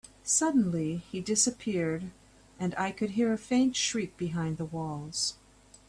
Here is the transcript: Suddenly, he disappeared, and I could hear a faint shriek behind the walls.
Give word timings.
Suddenly, 0.23 1.03
he 1.11 1.21
disappeared, 1.21 2.09
and 2.57 2.73
I 2.75 2.89
could 2.89 3.11
hear 3.11 3.31
a 3.31 3.37
faint 3.37 3.75
shriek 3.75 4.17
behind 4.17 4.57
the 4.57 4.65
walls. 4.65 5.35